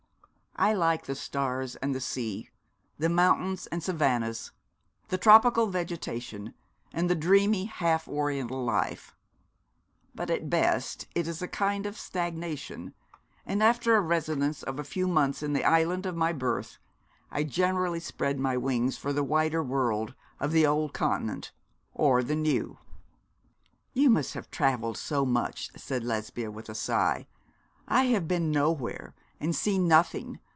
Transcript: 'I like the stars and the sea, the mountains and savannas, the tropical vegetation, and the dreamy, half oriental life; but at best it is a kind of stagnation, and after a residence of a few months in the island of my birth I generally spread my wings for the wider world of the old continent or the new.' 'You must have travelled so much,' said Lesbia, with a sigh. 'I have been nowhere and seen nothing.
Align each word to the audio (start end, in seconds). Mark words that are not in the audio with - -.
'I 0.57 0.73
like 0.73 1.05
the 1.05 1.15
stars 1.15 1.75
and 1.77 1.95
the 1.95 2.01
sea, 2.01 2.51
the 2.99 3.09
mountains 3.09 3.65
and 3.67 3.81
savannas, 3.81 4.51
the 5.07 5.17
tropical 5.17 5.65
vegetation, 5.67 6.53
and 6.93 7.09
the 7.09 7.15
dreamy, 7.15 7.65
half 7.65 8.07
oriental 8.07 8.63
life; 8.63 9.15
but 10.13 10.29
at 10.29 10.51
best 10.51 11.07
it 11.15 11.27
is 11.27 11.41
a 11.41 11.47
kind 11.47 11.85
of 11.87 11.97
stagnation, 11.97 12.93
and 13.43 13.63
after 13.63 13.95
a 13.95 14.01
residence 14.01 14.61
of 14.61 14.77
a 14.77 14.83
few 14.83 15.07
months 15.07 15.41
in 15.41 15.53
the 15.53 15.63
island 15.63 16.05
of 16.05 16.17
my 16.17 16.31
birth 16.33 16.77
I 17.31 17.43
generally 17.43 18.01
spread 18.01 18.37
my 18.37 18.55
wings 18.55 18.97
for 18.97 19.13
the 19.13 19.23
wider 19.23 19.63
world 19.63 20.13
of 20.39 20.51
the 20.51 20.67
old 20.67 20.93
continent 20.93 21.53
or 21.93 22.21
the 22.21 22.35
new.' 22.35 22.77
'You 23.93 24.11
must 24.11 24.35
have 24.35 24.51
travelled 24.51 24.97
so 24.97 25.25
much,' 25.25 25.71
said 25.77 26.03
Lesbia, 26.03 26.51
with 26.51 26.69
a 26.69 26.75
sigh. 26.75 27.25
'I 27.87 28.03
have 28.03 28.27
been 28.27 28.51
nowhere 28.51 29.15
and 29.39 29.55
seen 29.55 29.87
nothing. 29.87 30.37